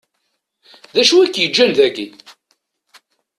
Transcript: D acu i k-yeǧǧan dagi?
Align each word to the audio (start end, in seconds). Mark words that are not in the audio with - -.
D 0.95 0.97
acu 1.01 1.15
i 1.21 1.27
k-yeǧǧan 1.27 1.71
dagi? 1.77 2.07